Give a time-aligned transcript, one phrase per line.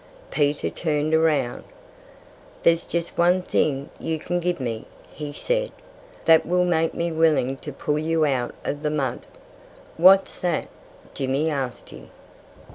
[0.31, 1.63] Peter turned around.
[2.63, 5.71] "There's just one thing you can give me," he said,
[6.25, 9.19] "that will make me willing to pull you out of the mud."
[9.97, 10.69] "What's that?"
[11.13, 12.09] Jimmy asked him.